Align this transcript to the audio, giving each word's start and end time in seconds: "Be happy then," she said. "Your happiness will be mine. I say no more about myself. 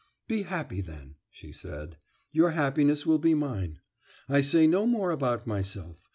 "Be 0.27 0.41
happy 0.41 0.81
then," 0.81 1.13
she 1.29 1.51
said. 1.51 1.97
"Your 2.31 2.49
happiness 2.53 3.05
will 3.05 3.19
be 3.19 3.35
mine. 3.35 3.81
I 4.27 4.41
say 4.41 4.65
no 4.65 4.87
more 4.87 5.11
about 5.11 5.45
myself. 5.45 6.09